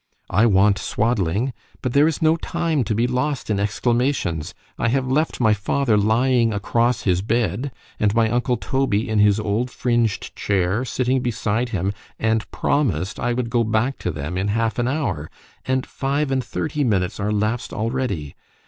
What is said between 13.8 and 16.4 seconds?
to them in half an hour; and five